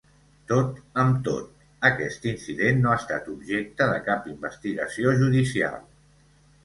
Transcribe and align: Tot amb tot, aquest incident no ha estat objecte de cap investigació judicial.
Tot 0.51 0.77
amb 1.01 1.19
tot, 1.27 1.51
aquest 1.91 2.25
incident 2.31 2.81
no 2.85 2.91
ha 2.93 2.97
estat 3.03 3.29
objecte 3.37 3.91
de 3.93 4.01
cap 4.09 4.27
investigació 4.33 5.15
judicial. 5.21 5.79